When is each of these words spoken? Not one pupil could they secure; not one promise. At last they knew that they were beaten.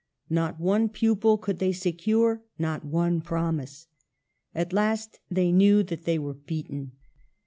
Not 0.31 0.59
one 0.59 0.89
pupil 0.89 1.37
could 1.37 1.59
they 1.59 1.71
secure; 1.71 2.41
not 2.57 2.83
one 2.83 3.21
promise. 3.21 3.85
At 4.55 4.73
last 4.73 5.19
they 5.29 5.51
knew 5.51 5.83
that 5.83 6.05
they 6.05 6.17
were 6.17 6.33
beaten. 6.33 6.93